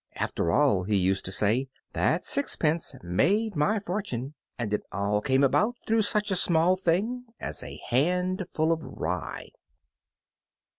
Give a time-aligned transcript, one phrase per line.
[0.15, 4.33] "After all," he used to say, "that sixpence made my fortune.
[4.57, 9.49] And it all came about through such a small thing as a handful of rye!"